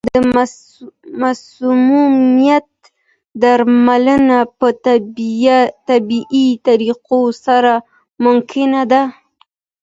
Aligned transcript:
آیا 0.03 0.21
د 0.23 0.27
مسمومیت 1.21 2.69
درملنه 3.41 4.39
په 4.59 4.67
طبیعي 5.89 6.47
طریقو 6.67 7.21
سره 7.45 7.73
ممکنه 8.25 8.81
ده؟ 8.91 9.01